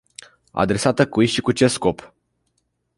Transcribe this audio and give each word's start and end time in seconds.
Adresată 0.51 1.07
cui 1.07 1.25
și 1.25 1.41
cu 1.41 1.51
ce 1.51 1.67
scop? 1.67 2.13